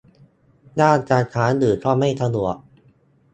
[0.79, 2.55] ย่านการค้าอื่นก็ไม่สะดวก